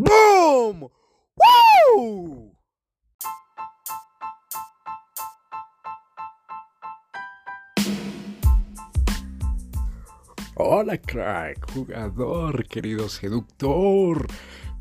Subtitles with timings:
[0.00, 0.88] ¡Boom!
[1.96, 2.56] ¡Woo!
[10.54, 14.28] Hola crack, jugador, querido seductor.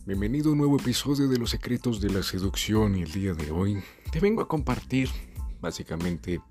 [0.05, 3.49] Bienvenido a un nuevo episodio de Los Secretos de la Seducción y el día de
[3.49, 5.09] hoy te vengo a compartir
[5.59, 6.41] básicamente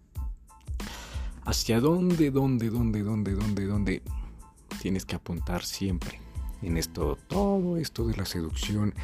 [1.44, 4.02] hacia dónde, dónde, dónde, dónde, dónde, dónde
[4.82, 6.25] tienes que apuntar siempre
[6.62, 8.94] en esto, todo esto de la seducción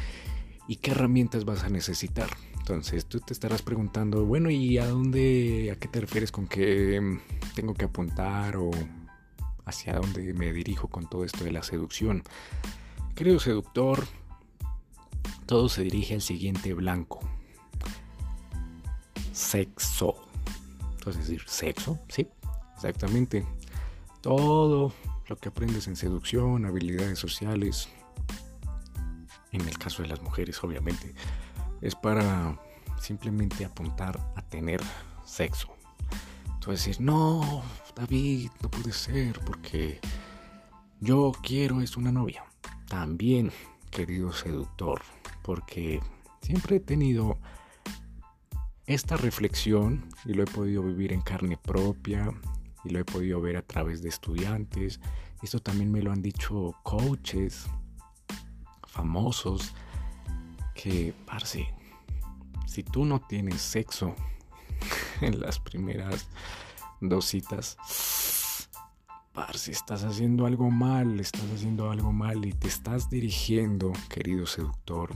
[0.67, 2.29] y qué herramientas vas a necesitar.
[2.57, 7.19] Entonces tú te estarás preguntando, bueno, ¿y a dónde, a qué te refieres con que
[7.55, 8.71] tengo que apuntar o
[9.65, 12.23] hacia dónde me dirijo con todo esto de la seducción?
[13.15, 14.05] Querido seductor,
[15.45, 17.19] todo se dirige al siguiente blanco.
[19.33, 20.15] Sexo.
[20.93, 22.27] Entonces decir, sexo, sí,
[22.75, 23.45] exactamente.
[24.21, 24.93] Todo
[25.33, 27.89] lo que aprendes en seducción, habilidades sociales,
[29.51, 31.15] en el caso de las mujeres obviamente,
[31.81, 32.59] es para
[33.01, 34.79] simplemente apuntar a tener
[35.25, 35.75] sexo.
[36.53, 37.63] Entonces no,
[37.95, 39.99] David, no puede ser porque
[40.99, 42.45] yo quiero es una novia.
[42.87, 43.51] También,
[43.89, 45.01] querido seductor,
[45.41, 45.99] porque
[46.43, 47.39] siempre he tenido
[48.85, 52.31] esta reflexión y lo he podido vivir en carne propia
[52.83, 54.99] y lo he podido ver a través de estudiantes.
[55.41, 57.65] Esto también me lo han dicho coaches
[58.87, 59.73] famosos
[60.75, 61.67] que, parce,
[62.67, 64.15] si tú no tienes sexo
[65.21, 66.27] en las primeras
[67.01, 67.77] dos citas,
[69.33, 75.15] parce, estás haciendo algo mal, estás haciendo algo mal y te estás dirigiendo, querido seductor,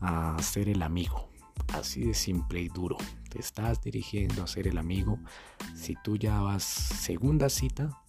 [0.00, 1.30] a ser el amigo
[1.72, 2.96] Así de simple y duro.
[3.38, 5.18] Estás dirigiendo a ser el amigo.
[5.74, 8.02] Si tú ya vas segunda cita,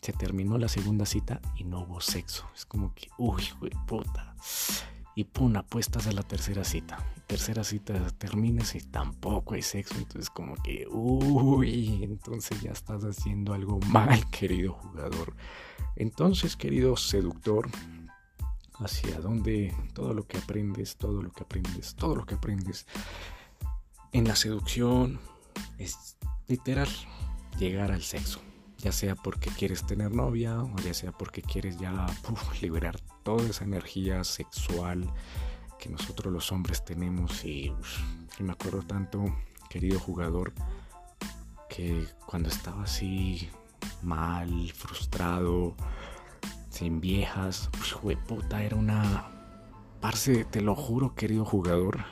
[0.00, 2.48] se terminó la segunda cita y no hubo sexo.
[2.54, 4.34] Es como que, uy, güey, puta.
[5.14, 6.98] Y pum, apuestas a la tercera cita.
[7.26, 9.94] Tercera cita terminas y tampoco hay sexo.
[9.96, 15.34] Entonces como que, uy, entonces ya estás haciendo algo mal, querido jugador.
[15.96, 17.68] Entonces, querido seductor,
[18.78, 22.86] hacia donde todo lo que aprendes, todo lo que aprendes, todo lo que aprendes
[24.12, 25.18] en la seducción
[25.78, 26.88] es literal
[27.58, 28.40] llegar al sexo.
[28.78, 32.06] Ya sea porque quieres tener novia o ya sea porque quieres ya
[32.60, 35.08] liberar toda esa energía sexual
[35.78, 37.44] que nosotros los hombres tenemos.
[37.44, 37.72] Y,
[38.38, 39.24] y me acuerdo tanto,
[39.70, 40.52] querido jugador,
[41.68, 43.48] que cuando estaba así
[44.02, 45.76] mal, frustrado,
[46.70, 47.70] sin viejas.
[48.26, 49.28] Puta, era una.
[50.00, 52.04] Parce, te lo juro, querido jugador.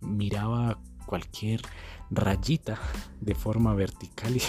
[0.00, 0.78] Miraba
[1.10, 1.60] cualquier
[2.08, 2.78] rayita
[3.20, 4.42] de forma vertical y.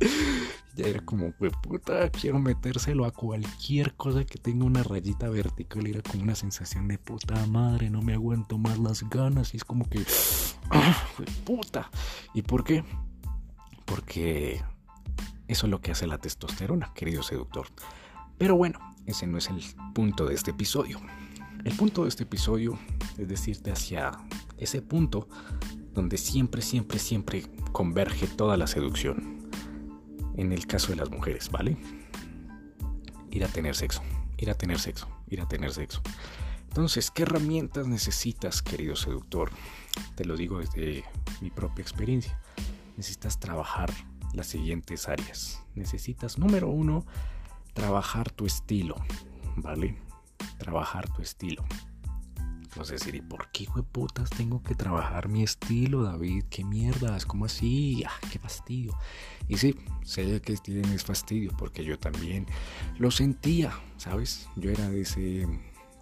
[0.76, 5.86] ya era como, puta, quiero metérselo a cualquier cosa que tenga una rayita vertical.
[5.86, 9.54] Era como una sensación de puta madre, no me aguanto más las ganas.
[9.54, 10.04] Y es como que,
[10.70, 10.94] ¡ah,
[11.46, 11.90] puta.
[12.34, 12.84] ¿Y por qué?
[13.86, 14.62] Porque
[15.48, 17.66] eso es lo que hace la testosterona, querido seductor.
[18.36, 19.62] Pero bueno, ese no es el
[19.94, 21.00] punto de este episodio.
[21.68, 22.78] El punto de este episodio
[23.18, 24.12] es decirte hacia
[24.56, 25.28] ese punto
[25.92, 29.50] donde siempre, siempre, siempre converge toda la seducción.
[30.38, 31.76] En el caso de las mujeres, ¿vale?
[33.30, 34.00] Ir a tener sexo,
[34.38, 36.00] ir a tener sexo, ir a tener sexo.
[36.68, 39.50] Entonces, ¿qué herramientas necesitas, querido seductor?
[40.14, 41.04] Te lo digo desde
[41.42, 42.40] mi propia experiencia.
[42.96, 43.92] Necesitas trabajar
[44.32, 45.62] las siguientes áreas.
[45.74, 47.04] Necesitas, número uno,
[47.74, 48.94] trabajar tu estilo,
[49.56, 50.07] ¿vale?
[50.58, 51.64] Trabajar tu estilo.
[52.62, 56.44] Entonces decir, ¿y por qué, putas, tengo que trabajar mi estilo, David?
[56.50, 57.24] ¿Qué mierdas?
[57.24, 58.04] ¿Cómo así?
[58.06, 58.96] ¡Ah, qué fastidio!
[59.48, 59.74] Y sí,
[60.04, 62.46] sé que tienes fastidio, porque yo también
[62.98, 64.48] lo sentía, ¿sabes?
[64.56, 65.48] Yo era de ese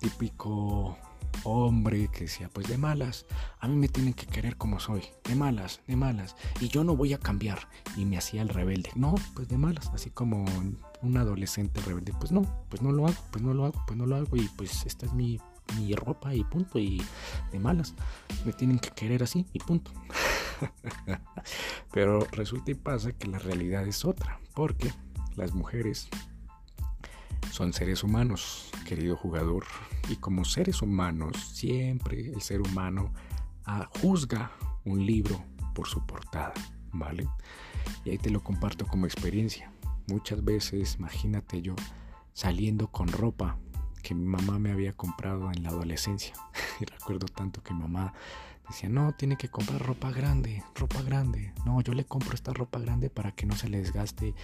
[0.00, 0.98] típico
[1.44, 3.26] hombre que decía, pues de malas,
[3.60, 6.96] a mí me tienen que querer como soy, de malas, de malas, y yo no
[6.96, 7.68] voy a cambiar.
[7.96, 10.44] Y me hacía el rebelde, no, pues de malas, así como
[11.06, 14.06] un adolescente rebelde, pues no, pues no lo hago, pues no lo hago, pues no
[14.06, 15.40] lo hago, y pues esta es mi,
[15.78, 17.02] mi ropa y punto, y
[17.52, 17.94] de malas,
[18.44, 19.92] me tienen que querer así y punto.
[21.92, 24.92] Pero resulta y pasa que la realidad es otra, porque
[25.36, 26.08] las mujeres
[27.50, 29.64] son seres humanos, querido jugador,
[30.08, 33.12] y como seres humanos, siempre el ser humano
[33.64, 34.50] ah, juzga
[34.84, 35.42] un libro
[35.74, 36.54] por su portada,
[36.92, 37.28] ¿vale?
[38.04, 39.70] Y ahí te lo comparto como experiencia.
[40.06, 41.74] Muchas veces, imagínate yo
[42.32, 43.58] saliendo con ropa
[44.02, 46.34] que mi mamá me había comprado en la adolescencia.
[46.80, 48.12] y recuerdo tanto que mi mamá
[48.68, 51.52] Decía, no, tiene que comprar ropa grande, ropa grande.
[51.64, 54.34] No, yo le compro esta ropa grande para que no se le desgaste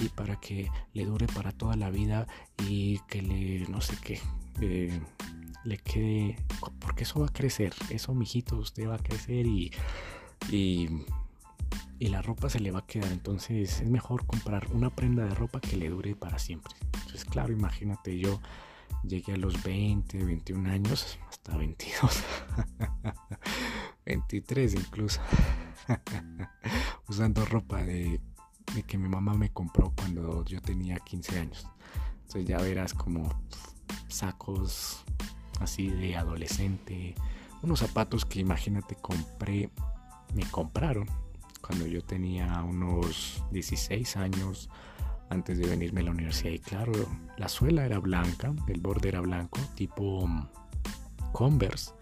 [0.00, 2.28] y para que le dure para toda la vida
[2.64, 4.20] y que le, no sé qué,
[4.60, 5.00] eh,
[5.64, 6.36] le quede,
[6.78, 9.72] porque eso va a crecer, eso, mijito, usted va a crecer y,
[10.48, 10.88] y,
[11.98, 13.12] y la ropa se le va a quedar.
[13.12, 16.74] Entonces es mejor comprar una prenda de ropa que le dure para siempre.
[16.82, 18.40] Entonces, claro, imagínate yo
[19.02, 22.24] llegué a los 20, 21 años, hasta 22,
[24.04, 25.20] 23 incluso,
[27.08, 28.20] usando ropa de,
[28.86, 31.66] que mi mamá me compró cuando yo tenía 15 años.
[32.22, 33.28] Entonces ya verás como
[34.08, 35.04] sacos
[35.60, 37.14] así de adolescente,
[37.62, 39.70] unos zapatos que imagínate compré,
[40.34, 41.06] me compraron
[41.62, 44.68] cuando yo tenía unos 16 años
[45.30, 46.52] antes de venirme a la universidad.
[46.52, 46.92] Y claro,
[47.38, 50.48] la suela era blanca, el borde era blanco, tipo mm,
[51.32, 51.92] Converse.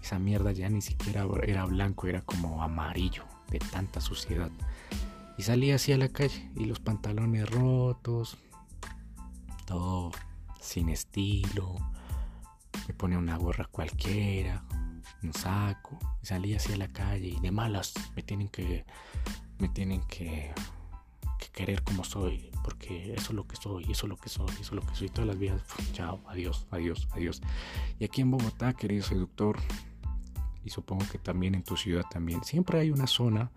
[0.00, 4.50] Esa mierda ya ni siquiera era blanco, era como amarillo, de tanta suciedad.
[5.36, 8.38] Y salía así a la calle y los pantalones rotos,
[9.66, 10.12] todo
[10.60, 11.74] sin estilo.
[12.86, 14.62] Me ponía una gorra cualquiera,
[15.22, 18.84] un saco, y salía así a la calle y de malas me tienen que
[19.58, 20.52] me tienen que
[21.52, 24.60] querer como soy, porque eso es lo que soy, eso es lo que soy, eso
[24.60, 25.08] es lo que soy.
[25.08, 27.40] Todas las vidas, chao, adiós, adiós, adiós.
[27.98, 29.56] Y aquí en Bogotá, querido seductor,
[30.64, 33.50] y supongo que también en tu ciudad también, siempre hay una zona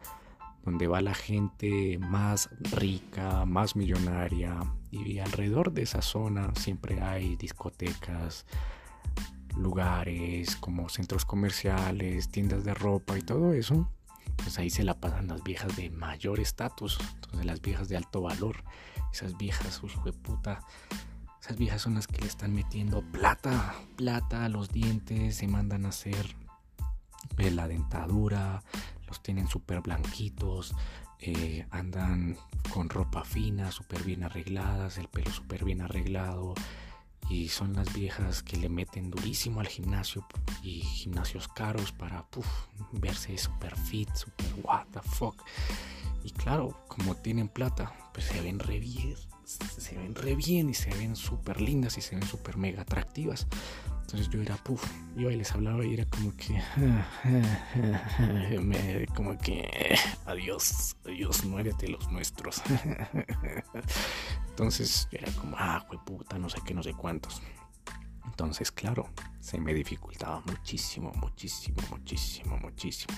[0.64, 4.60] donde va la gente más rica, más millonaria,
[4.92, 8.46] y alrededor de esa zona siempre hay discotecas,
[9.58, 13.90] lugares como centros comerciales, tiendas de ropa y todo eso
[14.44, 18.22] pues ahí se la pasan las viejas de mayor estatus, entonces las viejas de alto
[18.22, 18.64] valor,
[19.12, 20.62] esas viejas, hijo de puta,
[21.42, 25.86] esas viejas son las que le están metiendo plata, plata a los dientes, se mandan
[25.86, 26.36] a hacer
[27.38, 28.64] eh, la dentadura,
[29.08, 30.74] los tienen súper blanquitos,
[31.20, 32.38] eh, andan
[32.74, 36.54] con ropa fina, súper bien arregladas, el pelo súper bien arreglado,
[37.30, 40.26] y son las viejas que le meten durísimo al gimnasio
[40.64, 42.26] y gimnasios caros para
[42.94, 45.36] verse super fit, super what the fuck.
[46.24, 49.16] Y claro, como tienen plata, pues se ven re bien,
[49.46, 53.48] se ven re bien y se ven súper lindas y se ven súper mega atractivas.
[54.12, 54.84] Entonces yo era, puff,
[55.16, 56.60] yo ahí les hablaba y era como que,
[59.16, 59.96] como que,
[60.26, 62.60] adiós, adiós, muérete los nuestros.
[64.50, 67.40] Entonces yo era como, ah, puta, no sé qué, no sé cuántos.
[68.26, 69.08] Entonces, claro,
[69.40, 73.16] se me dificultaba muchísimo, muchísimo, muchísimo, muchísimo.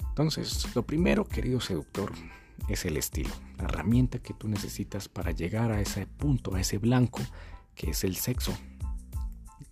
[0.00, 2.10] Entonces, lo primero, querido seductor,
[2.66, 6.78] es el estilo, la herramienta que tú necesitas para llegar a ese punto, a ese
[6.78, 7.20] blanco,
[7.76, 8.52] que es el sexo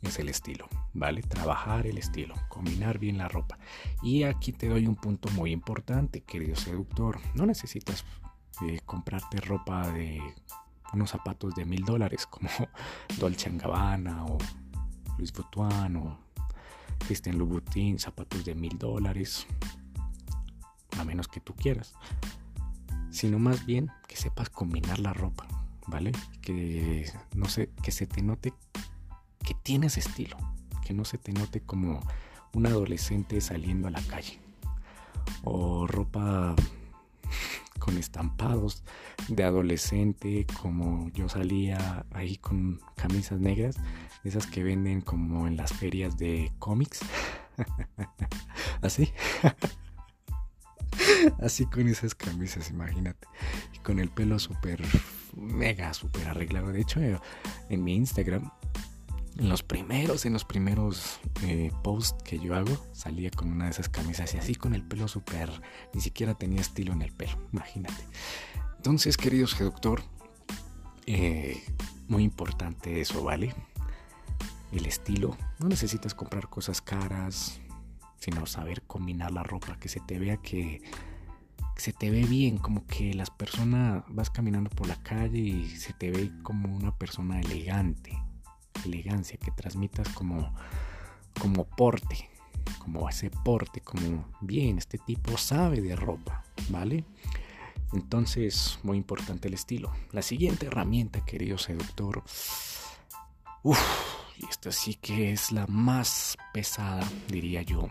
[0.09, 1.23] es el estilo, ¿vale?
[1.23, 3.59] Trabajar el estilo, combinar bien la ropa.
[4.03, 7.21] Y aquí te doy un punto muy importante, querido seductor.
[7.35, 8.05] No necesitas
[8.63, 10.21] eh, comprarte ropa de
[10.93, 12.49] unos zapatos de mil dólares como
[13.19, 14.39] Dolce Gabbana o
[15.17, 16.19] Louis Vuitton o
[17.07, 19.47] Christian Louboutin, zapatos de mil dólares,
[20.99, 21.95] a menos que tú quieras.
[23.11, 25.47] Sino más bien que sepas combinar la ropa,
[25.87, 26.13] ¿vale?
[26.41, 28.53] Que no sé, que se te note
[29.43, 30.37] que tienes estilo,
[30.85, 32.01] que no se te note como
[32.55, 34.39] un adolescente saliendo a la calle.
[35.45, 36.55] O ropa
[37.79, 38.85] con estampados
[39.29, 43.77] de adolescente, como yo salía ahí con camisas negras,
[44.25, 47.01] esas que venden como en las ferias de cómics.
[48.83, 49.13] Así.
[51.41, 53.27] Así con esas camisas, imagínate.
[53.75, 54.83] Y con el pelo súper,
[55.35, 56.73] mega, súper arreglado.
[56.73, 58.51] De hecho, en mi Instagram
[59.43, 63.73] en los primeros, en los primeros eh, posts que yo hago, salía con una de
[63.73, 65.51] esas camisas y así con el pelo súper,
[65.93, 68.07] ni siquiera tenía estilo en el pelo, imagínate.
[68.77, 70.05] Entonces, queridos seductor,
[71.07, 71.61] eh,
[72.07, 73.53] muy importante eso, ¿vale?
[74.71, 75.37] El estilo.
[75.59, 77.61] No necesitas comprar cosas caras,
[78.21, 80.83] sino saber combinar la ropa, que se te vea que,
[81.75, 85.69] que se te ve bien, como que las personas vas caminando por la calle y
[85.71, 88.17] se te ve como una persona elegante
[88.85, 90.55] elegancia, que transmitas como,
[91.41, 92.31] como porte,
[92.79, 97.05] como ese porte, como bien, este tipo sabe de ropa, ¿vale?
[97.93, 99.93] Entonces, muy importante el estilo.
[100.13, 102.23] La siguiente herramienta, querido seductor,
[103.63, 103.79] uff,
[104.39, 107.91] y esta sí que es la más pesada, diría yo,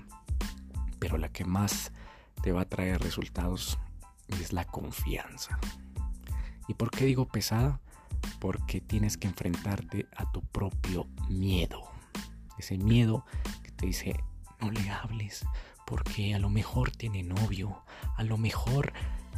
[1.00, 1.92] pero la que más
[2.42, 3.78] te va a traer resultados
[4.28, 5.60] es la confianza.
[6.68, 7.80] ¿Y por qué digo pesada?
[8.42, 11.84] Porque tienes que enfrentarte a tu propio miedo.
[12.58, 13.24] Ese miedo
[13.64, 14.16] que te dice,
[14.60, 15.46] no le hables
[15.86, 17.84] porque a lo mejor tiene novio,
[18.16, 18.94] a lo mejor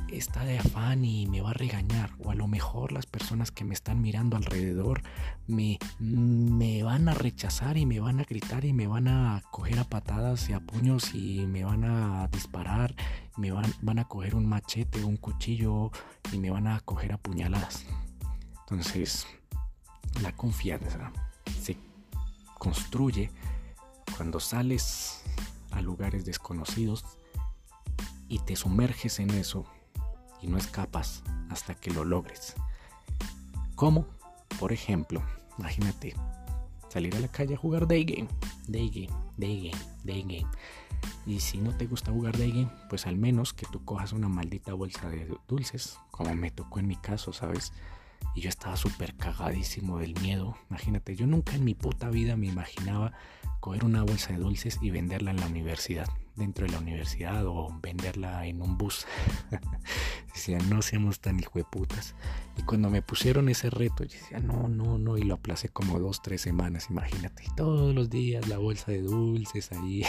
[0.08, 3.66] está de afán y me va a regañar, o a lo mejor las personas que
[3.66, 5.02] me están mirando alrededor
[5.48, 9.80] me, me van a rechazar y me van a gritar y me van a coger
[9.80, 12.96] a patadas y a puños y me van a disparar,
[13.36, 15.92] me van, van a coger un machete un cuchillo
[16.32, 17.86] y me van a coger a puñaladas.
[18.64, 19.28] Entonces,
[20.22, 21.12] la confianza
[21.62, 21.78] se
[22.58, 23.30] construye
[24.16, 25.22] cuando sales
[25.72, 27.04] a lugares desconocidos
[28.28, 29.66] y te sumerges en eso
[30.42, 32.56] y no escapas hasta que lo logres.
[33.76, 34.06] ¿Cómo?
[34.60, 35.24] Por ejemplo,
[35.58, 36.16] imagínate
[36.90, 38.28] salir a la calle a jugar day game,
[38.68, 40.48] day game, day game, day game.
[41.26, 44.30] Y si no te gusta jugar day game, pues al menos que tú cojas una
[44.30, 47.74] maldita bolsa de dulces, como me tocó en mi caso, ¿sabes?
[48.36, 50.58] Y yo estaba súper cagadísimo del miedo.
[50.70, 53.14] Imagínate, yo nunca en mi puta vida me imaginaba
[53.60, 57.70] coger una bolsa de dulces y venderla en la universidad, dentro de la universidad o
[57.82, 59.06] venderla en un bus.
[60.34, 62.16] decía, no seamos tan hijueputas.
[62.58, 66.00] Y cuando me pusieron ese reto, yo decía, no, no, no, y lo aplacé como
[66.00, 67.46] dos, tres semanas, imagínate.
[67.56, 70.04] Todos los días la bolsa de dulces ahí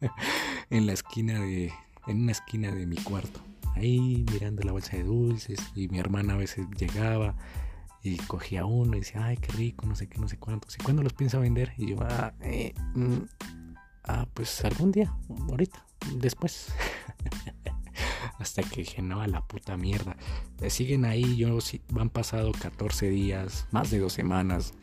[0.70, 1.72] en la esquina de,
[2.06, 3.40] en una esquina de mi cuarto
[3.76, 7.36] ahí mirando la bolsa de dulces y mi hermana a veces llegaba
[8.02, 10.76] y cogía uno y decía, ay, qué rico, no sé qué, no sé cuántos.
[10.78, 11.72] ¿Y cuándo los piensa vender?
[11.76, 13.16] Y yo, ah, eh, mm,
[14.04, 15.12] ah pues algún día,
[15.48, 16.72] ahorita, después.
[18.38, 20.16] Hasta que dije, no, a la puta mierda.
[20.60, 24.74] Eh, siguen ahí, yo van pasado 14 días, más de dos semanas,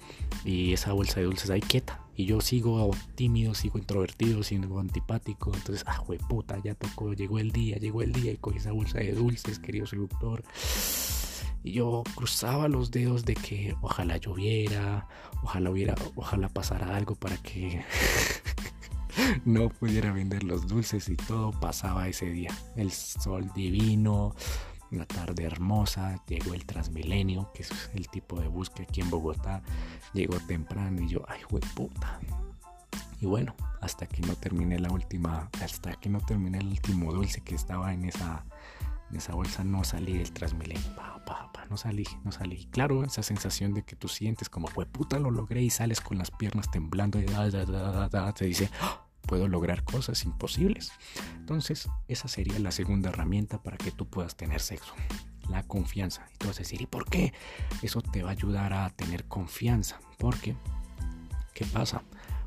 [0.43, 2.02] y esa bolsa de dulces ahí quieta.
[2.15, 5.51] Y yo sigo tímido, sigo introvertido, sigo antipático.
[5.53, 8.71] Entonces, ah, güey, puta, ya tocó, llegó el día, llegó el día y cogí esa
[8.71, 10.43] bolsa de dulces, querido seductor.
[11.63, 15.07] Y yo cruzaba los dedos de que ojalá lloviera,
[15.41, 17.83] ojalá hubiera, ojalá pasara algo para que
[19.45, 22.51] no pudiera vender los dulces y todo pasaba ese día.
[22.75, 24.35] El sol divino,
[24.95, 29.09] una tarde hermosa, llegó el Transmilenio, que es el tipo de bus que aquí en
[29.09, 29.61] Bogotá
[30.13, 32.19] llegó temprano y yo, ay, güey, puta.
[33.19, 37.41] Y bueno, hasta que no terminé la última, hasta que no terminé el último dulce
[37.41, 38.45] que estaba en esa,
[39.09, 40.95] en esa bolsa, no salí del Transmilenio.
[40.95, 42.65] Pa, pa, pa, no salí, no salí.
[42.71, 46.17] Claro, esa sensación de que tú sientes como, güey, puta, lo logré y sales con
[46.17, 49.02] las piernas temblando y te dice, ¡Ah!
[49.25, 50.91] Puedo lograr cosas imposibles.
[51.35, 54.93] Entonces, esa sería la segunda herramienta para que tú puedas tener sexo.
[55.49, 56.25] La confianza.
[56.33, 57.33] Y tú vas a decir, ¿y por qué?
[57.81, 59.99] Eso te va a ayudar a tener confianza.
[60.17, 60.55] Porque,
[61.53, 62.03] ¿qué pasa?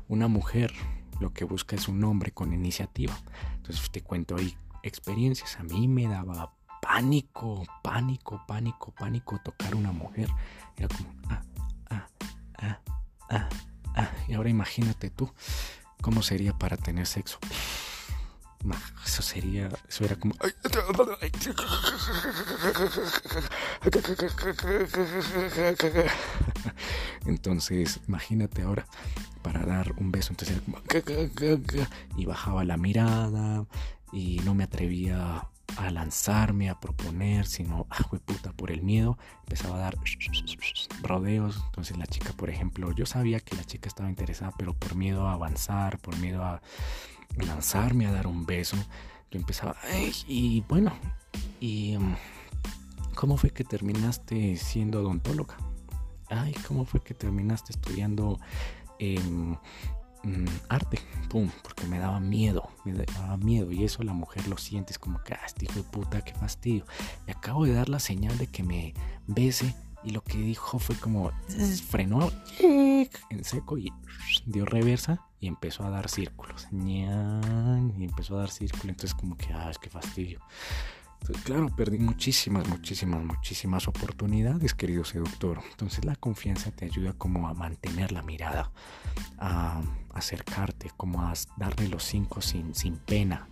[0.07, 0.73] Una mujer
[1.19, 3.17] lo que busca es un hombre con iniciativa.
[3.57, 5.59] Entonces te cuento ahí experiencias.
[5.59, 10.29] A mí me daba pánico, pánico, pánico, pánico tocar una mujer.
[10.75, 11.41] Era como, ah,
[11.89, 12.07] ah,
[12.57, 12.79] ah,
[13.29, 13.49] ah,
[13.95, 14.11] ah.
[14.27, 15.31] Y ahora imagínate tú
[16.01, 17.39] ¿Cómo sería para tener sexo?
[19.05, 20.35] Eso sería, eso era como...
[27.25, 28.85] Entonces, imagínate ahora,
[29.41, 30.81] para dar un beso, entonces era como...
[32.17, 33.65] Y bajaba la mirada
[34.11, 39.75] y no me atrevía a lanzarme, a proponer, sino, ah, puta, por el miedo, empezaba
[39.75, 39.97] a dar
[41.01, 41.61] rodeos.
[41.67, 45.27] Entonces la chica, por ejemplo, yo sabía que la chica estaba interesada, pero por miedo
[45.27, 46.61] a avanzar, por miedo a
[47.37, 48.77] lanzarme a dar un beso,
[49.31, 49.75] yo empezaba,
[50.27, 50.93] y bueno,
[51.59, 52.15] y mm,
[53.15, 55.57] ¿cómo fue que terminaste siendo odontóloga?
[56.29, 58.39] Ay, ¿cómo fue que terminaste estudiando
[60.27, 64.57] Mm, arte, pum, porque me daba miedo, me daba miedo y eso la mujer lo
[64.57, 66.83] siente, es como que, ah, este hijo de puta, qué fastidio.
[67.25, 68.93] Y acabo de dar la señal de que me
[69.25, 71.31] bese y lo que dijo fue como,
[71.89, 72.29] frenó
[72.59, 73.93] en seco y
[74.45, 76.67] dio reversa y empezó a dar círculos.
[76.73, 77.03] Y
[78.03, 80.41] empezó a dar círculos, entonces como que, ah, es que fastidio
[81.43, 85.61] claro, perdí muchísimas, muchísimas, muchísimas oportunidades, querido seductor.
[85.71, 88.71] Entonces la confianza te ayuda como a mantener la mirada,
[89.37, 89.81] a
[90.13, 93.47] acercarte, como a darle los cinco sin, sin pena.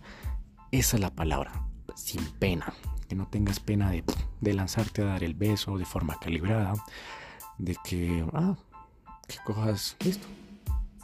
[0.70, 1.52] Esa es la palabra,
[1.94, 2.72] sin pena.
[3.08, 4.04] Que no tengas pena de,
[4.40, 6.74] de lanzarte a dar el beso de forma calibrada,
[7.58, 8.56] de que, ah,
[9.28, 10.26] que cojas, listo,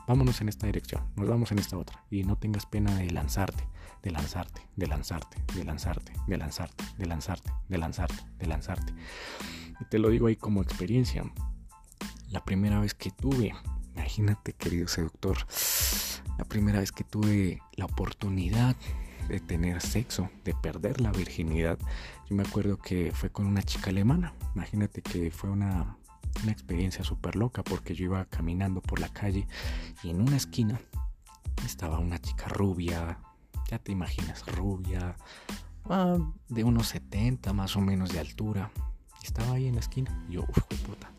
[0.09, 2.05] vámonos en esta dirección, nos vamos en esta otra.
[2.11, 3.72] Y no tengas pena de lanzarte
[4.03, 8.93] de lanzarte, de lanzarte, de lanzarte, de lanzarte, de lanzarte, de lanzarte, de lanzarte.
[9.81, 11.25] Y te lo digo ahí como experiencia.
[12.31, 13.55] La primera vez que tuve,
[13.95, 15.37] imagínate querido seductor,
[16.39, 18.77] la primera vez que tuve la oportunidad
[19.29, 21.79] de tener sexo, de perder la virginidad,
[22.29, 24.35] yo me acuerdo que fue con una chica alemana.
[24.55, 25.97] Imagínate que fue una,
[26.43, 29.47] una experiencia súper loca porque yo iba caminando por la calle
[30.03, 30.81] y en una esquina
[31.65, 33.19] estaba una chica rubia,
[33.73, 35.17] ya te imaginas, rubia,
[35.87, 36.19] ah,
[36.51, 38.71] de unos 70 más o menos de altura.
[39.25, 40.27] Estaba ahí en la esquina.
[40.29, 41.11] Y yo, uff, puta.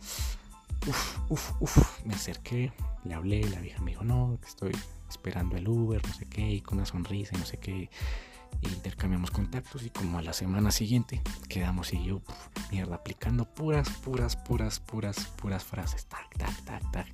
[0.87, 2.05] Uf, uf, uf.
[2.05, 2.71] Me acerqué,
[3.05, 4.71] le hablé, la vieja me dijo, no, que estoy
[5.09, 7.89] esperando el Uber, no sé qué, y con una sonrisa no sé qué.
[8.61, 12.21] intercambiamos contactos y como a la semana siguiente quedamos y yo,
[12.69, 16.05] mierda, aplicando puras, puras, puras, puras, puras frases.
[16.05, 17.07] Tac, tac, tac, tac.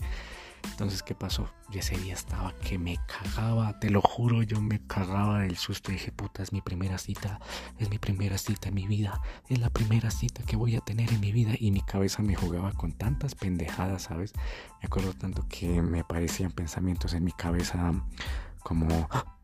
[0.64, 1.50] Entonces, ¿qué pasó?
[1.70, 5.92] Yo ese día estaba que me cagaba, te lo juro, yo me cagaba del susto.
[5.92, 7.40] dije, puta, es mi primera cita,
[7.78, 11.12] es mi primera cita en mi vida, es la primera cita que voy a tener
[11.12, 11.54] en mi vida.
[11.60, 14.34] Y mi cabeza me jugaba con tantas pendejadas, ¿sabes?
[14.82, 17.92] Me acuerdo tanto que me parecían pensamientos en mi cabeza
[18.64, 19.38] como, ah,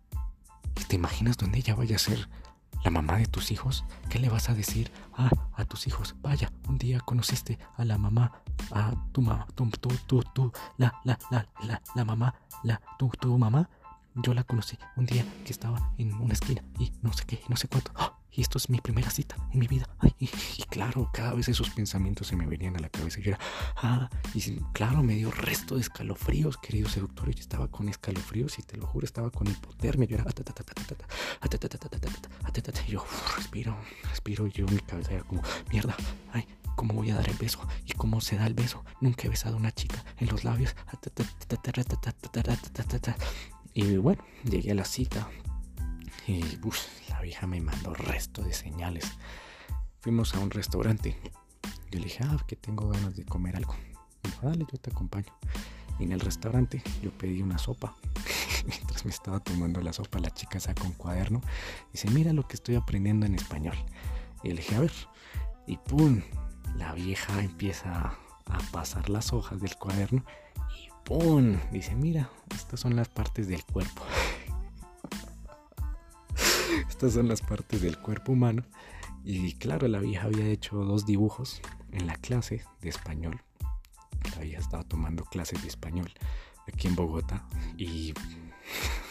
[0.87, 2.29] ¿te imaginas dónde ella vaya a ser?
[2.83, 6.15] La mamá de tus hijos, ¿qué le vas a decir a, a tus hijos?
[6.21, 8.31] Vaya, un día conociste a la mamá,
[8.71, 13.09] a tu mamá, tu, tu, tu, tu, la, la, la, la, la mamá, la, tu,
[13.19, 13.69] tu mamá.
[14.15, 17.57] Yo la conocí un día que estaba en una esquina y no sé qué, no
[17.57, 17.91] sé cuánto.
[17.95, 18.13] ¡Ah!
[18.35, 19.87] Y esto es mi primera cita en mi vida.
[20.19, 20.27] y,
[20.69, 23.19] claro, cada vez esos pensamientos se me venían a la cabeza.
[23.19, 23.39] Y yo era,
[23.77, 27.29] ah, y claro, me dio resto de escalofríos, querido seductor.
[27.33, 30.07] Yo estaba con escalofríos y te lo juro, estaba con hipotermia.
[30.07, 30.25] Yo era,
[32.87, 33.05] y yo,
[33.37, 33.77] respiro,
[34.09, 34.47] respiro.
[34.47, 35.95] Y yo, mi cabeza era como, mierda,
[36.33, 38.83] ay, cómo voy a dar el beso y cómo se da el beso.
[38.99, 40.75] Nunca he besado a una chica en los labios.
[43.73, 45.29] Y bueno, llegué a la cita.
[46.27, 46.41] Y
[47.15, 49.09] la vieja me mandó resto de señales.
[50.01, 51.17] Fuimos a un restaurante.
[51.89, 53.73] Yo le dije, ah, que tengo ganas de comer algo.
[54.21, 55.33] Me dijo, yo te acompaño.
[55.97, 57.95] Y en el restaurante yo pedí una sopa.
[58.67, 61.39] Mientras me estaba tomando la sopa, la chica saca un cuaderno
[61.87, 63.77] y dice, mira lo que estoy aprendiendo en español.
[64.43, 64.91] Y le dije, a ver.
[65.67, 66.21] Y ¡pum!
[66.75, 70.25] La vieja empieza a pasar las hojas del cuaderno
[70.77, 71.57] y ¡pum!
[71.71, 74.03] Dice, mira, estas son las partes del cuerpo.
[76.95, 78.63] Estas son las partes del cuerpo humano.
[79.25, 81.61] Y claro, la vieja había hecho dos dibujos
[81.91, 83.41] en la clase de español.
[84.37, 86.09] La vieja estaba tomando clases de español
[86.65, 87.45] aquí en Bogotá.
[87.77, 88.13] Y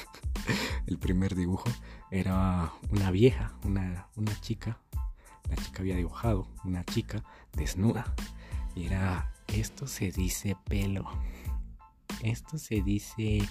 [0.87, 1.71] el primer dibujo
[2.11, 4.79] era una vieja, una, una chica.
[5.51, 8.15] La chica había dibujado una chica desnuda.
[8.75, 11.07] Y era, esto se dice pelo.
[12.23, 13.47] Esto se dice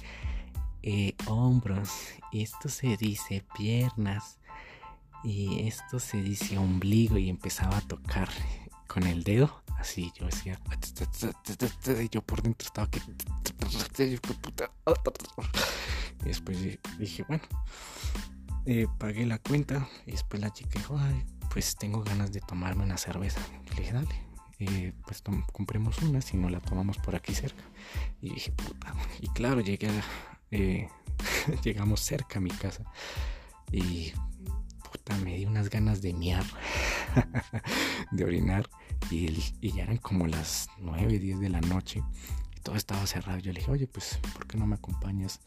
[0.84, 1.90] eh, hombros,
[2.32, 4.38] esto se dice piernas
[5.24, 8.30] y esto se dice ombligo y empezaba a tocar
[8.88, 9.64] con el dedo.
[9.80, 10.60] Así yo decía,
[12.12, 13.02] yo por dentro estaba que...
[16.22, 16.58] Y después
[17.00, 17.44] dije, bueno,
[18.66, 22.84] eh, pagué la cuenta y después la chica dijo, Ay, pues tengo ganas de tomarme
[22.84, 23.42] una cerveza.
[23.70, 24.24] le dije, dale,
[24.60, 27.64] eh, pues compremos una si no la tomamos por aquí cerca.
[28.22, 28.94] Y dije, puta.
[29.22, 30.88] Y claro, llegué a, eh,
[31.64, 32.84] llegamos cerca a mi casa
[33.72, 34.14] y
[34.92, 36.46] puta, me di unas ganas de miar,
[38.12, 38.70] de orinar
[39.10, 42.04] y, ya eran como las 9, 10 de la noche
[42.56, 43.40] y todo estaba cerrado.
[43.40, 45.42] Yo le dije, oye, pues, ¿por qué no me acompañas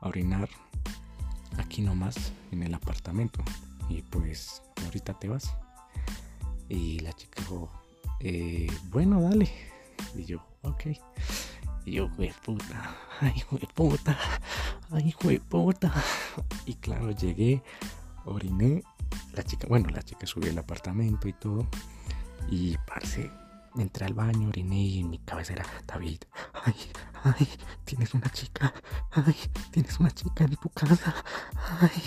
[0.00, 0.48] a orinar
[1.58, 3.42] aquí nomás en el apartamento?
[3.88, 5.52] Y pues, ahorita te vas.
[6.68, 7.72] Y la chica dijo,
[8.20, 9.50] eh, bueno, dale.
[10.14, 10.84] Y yo, ok.
[11.86, 14.16] Yo, güey, puta, ay, güey, puta,
[14.90, 15.92] ay, güey, puta.
[16.64, 17.62] Y claro, llegué,
[18.24, 18.82] oriné.
[19.34, 21.66] La chica, bueno, la chica subió al apartamento y todo.
[22.50, 23.30] Y parce,
[23.76, 26.20] entré al baño, oriné y en mi cabeza era, David,
[26.64, 26.74] ay,
[27.22, 27.48] ay,
[27.84, 28.72] tienes una chica,
[29.10, 29.36] ay,
[29.70, 31.14] tienes una chica en tu casa,
[31.80, 32.02] ay,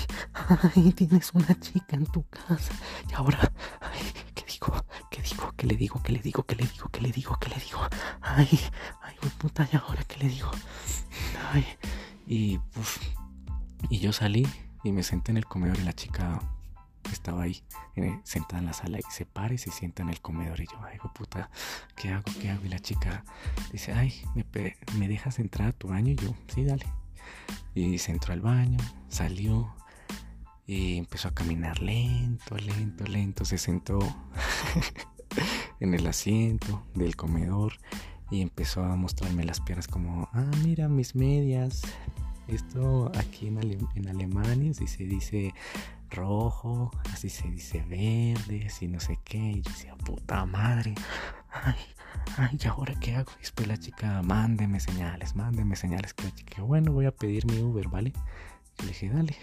[0.73, 2.73] ay, tienes una chica en tu casa.
[3.09, 4.73] Y ahora, ay, ¿qué digo?
[5.11, 5.53] ¿Qué digo?
[5.55, 6.01] ¿Qué le digo?
[6.01, 6.43] ¿Qué le digo?
[6.43, 6.89] ¿Qué le digo?
[6.89, 7.37] ¿Qué le digo?
[7.39, 7.79] ¿Qué le digo?
[8.21, 8.49] Ay,
[9.01, 10.51] ay, puta, ¿y ahora qué le digo?
[11.51, 11.65] Ay,
[12.25, 12.97] y, uf,
[13.89, 14.47] y yo salí
[14.83, 16.41] y me senté en el comedor y la chica
[17.11, 17.63] estaba ahí
[17.95, 20.65] eh, sentada en la sala y se para y se sienta en el comedor y
[20.65, 21.49] yo, ay, puta,
[21.95, 22.25] ¿qué hago?
[22.41, 22.65] ¿Qué hago?
[22.65, 23.23] Y la chica
[23.71, 24.45] dice, ay, ¿me,
[24.97, 26.11] ¿me dejas entrar a tu baño?
[26.11, 26.85] Y yo, sí, dale.
[27.75, 28.79] Y se entró al baño,
[29.09, 29.73] salió
[30.67, 33.45] y empezó a caminar lento, lento, lento.
[33.45, 33.99] Se sentó
[35.79, 37.73] en el asiento del comedor
[38.29, 41.81] y empezó a mostrarme las piernas como, ah, mira mis medias.
[42.49, 45.53] Esto aquí en, Alemania si se dice
[46.09, 49.37] rojo, así se dice verde, así no sé qué.
[49.37, 50.95] Y yo decía, puta madre,
[51.49, 51.75] ay,
[52.37, 53.31] ay, ¿y ahora qué hago?
[53.37, 56.13] Y después la chica, mándeme señales, mándeme señales.
[56.13, 58.13] Que la chica, bueno, voy a pedir mi Uber, ¿vale?
[58.79, 59.35] Y le dije, dale.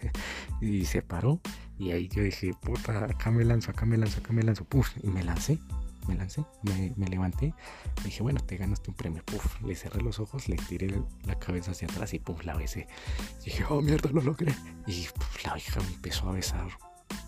[0.60, 1.40] y se paró.
[1.78, 4.64] Y ahí yo dije, puta, acá me lanzo, acá me lanzo, acá me lanzo.
[4.64, 5.58] Puf, y me lancé.
[6.08, 7.54] me lancé, me, me levanté,
[8.04, 9.24] dije, bueno, te ganaste un premio.
[9.24, 12.86] Puf, le cerré los ojos, le tiré la cabeza hacia atrás y puf, la besé.
[13.44, 14.54] dije, oh mierda, lo logré.
[14.86, 15.06] Y
[15.44, 16.68] la hija me empezó a besar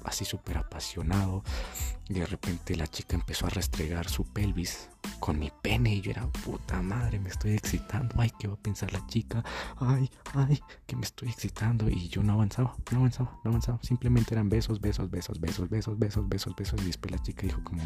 [0.04, 1.42] así súper apasionado.
[2.08, 4.88] Y de repente la chica empezó a restregar su pelvis
[5.24, 8.14] con mi pene y yo era puta madre, me estoy excitando.
[8.18, 9.42] Ay, ¿qué va a pensar la chica?
[9.78, 11.88] Ay, ay, que me estoy excitando.
[11.88, 13.78] Y yo no avanzaba, no avanzaba, no avanzaba.
[13.80, 16.82] Simplemente eran besos, besos, besos, besos, besos, besos, besos, besos.
[16.82, 17.82] Y después la chica dijo como,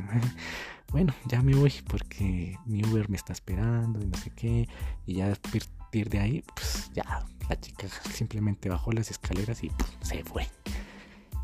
[0.91, 4.69] bueno, ya me voy porque mi Uber me está esperando y no sé qué.
[5.07, 9.71] Y ya partir de ahí, pues ya, la chica simplemente bajó las escaleras y
[10.01, 10.49] se fue.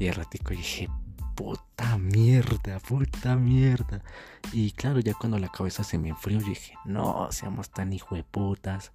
[0.00, 0.88] Y al ratico dije,
[1.34, 4.02] puta mierda, puta mierda.
[4.52, 8.24] Y claro, ya cuando la cabeza se me enfrió, dije, no, seamos tan hijo de
[8.24, 8.92] putas.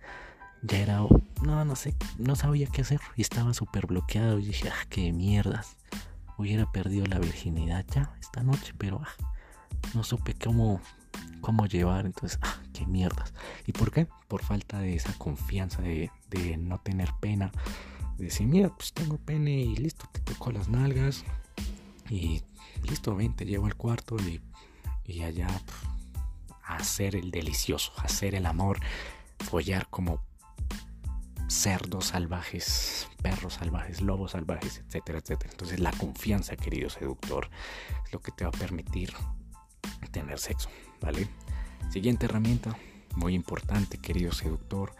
[0.61, 1.01] Ya era,
[1.41, 2.99] no, no sé, no sabía qué hacer.
[3.15, 4.39] Y estaba súper bloqueado.
[4.39, 5.77] Y dije, ah, qué mierdas.
[6.37, 9.25] Hubiera perdido la virginidad ya esta noche, pero ah,
[9.93, 10.81] no supe cómo,
[11.41, 12.05] cómo llevar.
[12.05, 13.33] Entonces, ah, qué mierdas.
[13.65, 14.07] ¿Y por qué?
[14.27, 17.51] Por falta de esa confianza, de, de no tener pena
[18.17, 21.23] decir, mira, pues tengo pene y listo, te toco las nalgas
[22.09, 22.41] y
[22.83, 24.41] listo, ven, te llevo al cuarto y,
[25.05, 25.47] y allá
[26.63, 28.79] hacer el delicioso, hacer el amor,
[29.39, 30.21] follar como
[31.47, 35.51] cerdos salvajes, perros salvajes, lobos salvajes, etcétera, etcétera.
[35.51, 37.49] Entonces la confianza, querido seductor,
[38.05, 39.13] es lo que te va a permitir
[40.11, 40.69] tener sexo,
[41.01, 41.27] ¿vale?
[41.89, 42.77] Siguiente herramienta,
[43.15, 44.93] muy importante, querido seductor,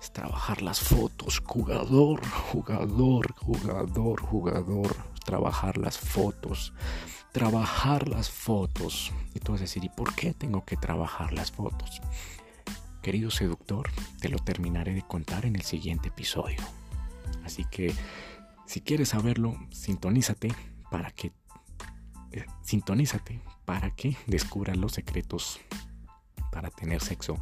[0.00, 4.96] es trabajar las fotos, jugador, jugador, jugador, jugador,
[5.26, 6.72] trabajar las fotos,
[7.32, 9.12] trabajar las fotos.
[9.34, 12.00] Y tú vas a decir, ¿y por qué tengo que trabajar las fotos?
[13.02, 16.58] Querido seductor, te lo terminaré de contar en el siguiente episodio.
[17.44, 17.92] Así que,
[18.66, 20.54] si quieres saberlo, sintonízate
[20.90, 21.32] para que
[22.32, 25.60] eh, sintonízate para que descubras los secretos
[26.50, 27.36] para tener sexo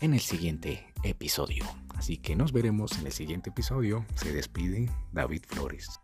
[0.00, 1.64] en el siguiente episodio.
[1.96, 4.04] Así que nos veremos en el siguiente episodio.
[4.14, 6.00] Se despide David Flores.